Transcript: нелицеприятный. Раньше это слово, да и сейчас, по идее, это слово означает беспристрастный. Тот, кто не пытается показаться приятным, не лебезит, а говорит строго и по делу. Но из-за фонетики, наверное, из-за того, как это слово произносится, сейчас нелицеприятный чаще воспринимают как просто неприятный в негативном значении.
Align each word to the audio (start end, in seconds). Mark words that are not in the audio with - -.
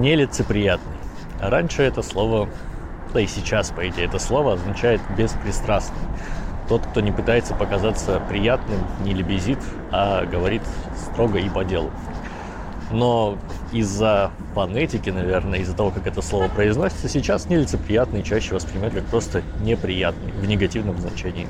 нелицеприятный. 0.00 0.96
Раньше 1.40 1.82
это 1.82 2.02
слово, 2.02 2.48
да 3.12 3.20
и 3.20 3.26
сейчас, 3.26 3.70
по 3.70 3.86
идее, 3.88 4.06
это 4.06 4.18
слово 4.18 4.54
означает 4.54 5.00
беспристрастный. 5.16 5.98
Тот, 6.68 6.86
кто 6.86 7.00
не 7.00 7.12
пытается 7.12 7.54
показаться 7.54 8.20
приятным, 8.28 8.78
не 9.04 9.12
лебезит, 9.12 9.58
а 9.90 10.24
говорит 10.24 10.62
строго 10.96 11.38
и 11.38 11.48
по 11.48 11.64
делу. 11.64 11.90
Но 12.90 13.36
из-за 13.72 14.30
фонетики, 14.54 15.10
наверное, 15.10 15.58
из-за 15.60 15.74
того, 15.74 15.90
как 15.90 16.06
это 16.06 16.22
слово 16.22 16.48
произносится, 16.48 17.08
сейчас 17.08 17.48
нелицеприятный 17.48 18.22
чаще 18.22 18.54
воспринимают 18.54 18.94
как 18.94 19.04
просто 19.04 19.42
неприятный 19.60 20.32
в 20.32 20.46
негативном 20.46 20.98
значении. 20.98 21.46